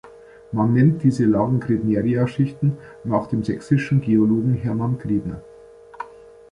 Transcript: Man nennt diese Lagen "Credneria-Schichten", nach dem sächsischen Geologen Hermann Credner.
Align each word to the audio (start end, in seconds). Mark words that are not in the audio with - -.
Man 0.51 0.73
nennt 0.73 1.03
diese 1.03 1.25
Lagen 1.25 1.59
"Credneria-Schichten", 1.59 2.75
nach 3.03 3.27
dem 3.27 3.43
sächsischen 3.43 4.01
Geologen 4.01 4.55
Hermann 4.55 4.97
Credner. 4.97 5.43